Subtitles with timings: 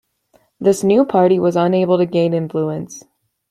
[0.59, 3.03] This new party was unable to gain influence.